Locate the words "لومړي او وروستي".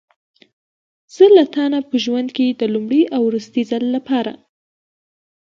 2.73-3.61